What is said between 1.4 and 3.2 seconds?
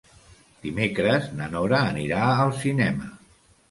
na Nora anirà al cinema.